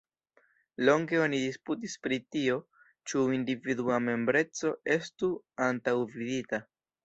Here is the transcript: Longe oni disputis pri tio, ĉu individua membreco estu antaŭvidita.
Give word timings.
Longe 0.87 1.19
oni 1.25 1.41
disputis 1.43 1.97
pri 2.07 2.19
tio, 2.37 2.57
ĉu 3.13 3.23
individua 3.37 4.01
membreco 4.09 4.75
estu 4.99 5.33
antaŭvidita. 5.71 6.65